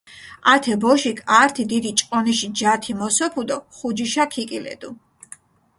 ათე 0.53 0.73
ბოშიქ 0.81 1.17
ართი 1.41 1.63
დიდი 1.71 1.91
ჭყონიში 1.99 2.47
ჯათი 2.59 2.91
მოსოფუ 2.99 3.41
დო 3.49 3.57
ხუჯიშა 3.75 4.23
ქიკილედუ. 4.31 4.89